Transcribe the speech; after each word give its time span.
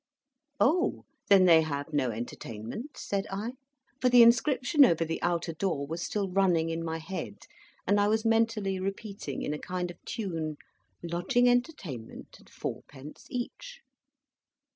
"O! 0.59 1.05
Then 1.29 1.45
they 1.45 1.61
have 1.61 1.93
no 1.93 2.09
Entertainment?" 2.09 2.97
said 2.97 3.27
I. 3.29 3.51
For 4.01 4.09
the 4.09 4.23
inscription 4.23 4.83
over 4.83 5.05
the 5.05 5.21
outer 5.21 5.53
door 5.53 5.85
was 5.85 6.01
still 6.01 6.27
running 6.27 6.69
in 6.71 6.83
my 6.83 6.97
head, 6.97 7.45
and 7.85 7.99
I 7.99 8.07
was 8.07 8.25
mentally 8.25 8.79
repeating, 8.79 9.43
in 9.43 9.53
a 9.53 9.59
kind 9.59 9.91
of 9.91 10.03
tune, 10.03 10.57
"Lodging, 11.03 11.47
entertainment, 11.47 12.37
and 12.39 12.49
fourpence 12.49 13.27
each." 13.29 13.81